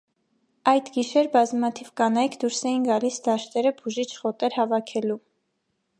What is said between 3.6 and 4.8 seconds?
բուժիչ խոտեր